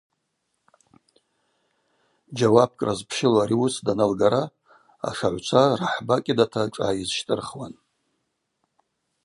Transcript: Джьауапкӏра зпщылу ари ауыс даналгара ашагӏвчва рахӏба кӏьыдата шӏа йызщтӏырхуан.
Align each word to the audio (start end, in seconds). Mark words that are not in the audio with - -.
Джьауапкӏра 2.35 2.93
зпщылу 2.99 3.39
ари 3.43 3.55
ауыс 3.57 3.75
даналгара 3.85 4.43
ашагӏвчва 5.07 5.63
рахӏба 5.79 6.15
кӏьыдата 6.23 6.61
шӏа 6.73 6.89
йызщтӏырхуан. 6.97 7.73